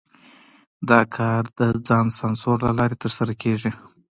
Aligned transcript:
دا 0.89 1.01
کار 1.15 1.43
د 1.59 1.61
ځان 1.87 2.05
سانسور 2.19 2.57
له 2.67 2.71
لارې 2.79 2.95
ترسره 3.03 3.33
کېږي. 3.41 3.71